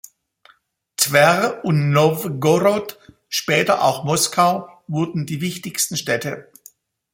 Twer 0.97 1.61
und 1.63 1.91
Nowgorod, 1.91 2.97
später 3.29 3.83
auch 3.83 4.03
Moskau, 4.03 4.67
wurden 4.87 5.27
die 5.27 5.41
wichtigsten 5.41 5.95
Städte. 5.95 6.51